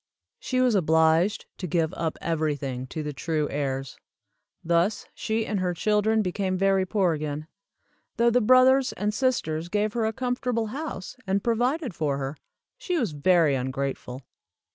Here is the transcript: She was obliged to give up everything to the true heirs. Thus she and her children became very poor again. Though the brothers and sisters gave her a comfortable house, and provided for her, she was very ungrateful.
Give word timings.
She 0.39 0.59
was 0.61 0.73
obliged 0.73 1.45
to 1.59 1.67
give 1.67 1.93
up 1.93 2.17
everything 2.21 2.87
to 2.87 3.03
the 3.03 3.13
true 3.13 3.47
heirs. 3.51 3.99
Thus 4.63 5.05
she 5.13 5.45
and 5.45 5.59
her 5.59 5.75
children 5.75 6.23
became 6.23 6.57
very 6.57 6.87
poor 6.87 7.13
again. 7.13 7.45
Though 8.17 8.31
the 8.31 8.41
brothers 8.41 8.93
and 8.93 9.13
sisters 9.13 9.69
gave 9.69 9.93
her 9.93 10.07
a 10.07 10.11
comfortable 10.11 10.65
house, 10.73 11.15
and 11.27 11.43
provided 11.43 11.93
for 11.93 12.17
her, 12.17 12.35
she 12.79 12.97
was 12.97 13.11
very 13.11 13.53
ungrateful. 13.53 14.23